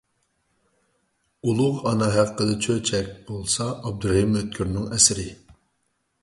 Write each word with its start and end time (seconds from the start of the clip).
«ئۇلۇغ 1.49 1.83
ئانا 1.89 2.07
ھەققىدە 2.15 2.55
چۆچەك» 2.67 3.11
بولسا 3.29 3.69
ئابدۇرېھىم 3.75 4.35
ئۆتكۈرنىڭ 4.41 4.89
ئەسىرى. 4.97 5.29